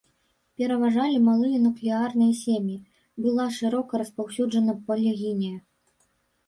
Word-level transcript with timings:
Пераважалі 0.61 1.17
малыя 1.27 1.59
нуклеарныя 1.65 2.33
сем'і, 2.41 2.77
была 3.27 3.45
шырока 3.59 3.91
распаўсюджана 4.05 4.73
палігінія. 4.91 5.57